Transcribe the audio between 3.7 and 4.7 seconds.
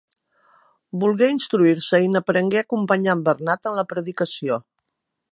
en la predicació.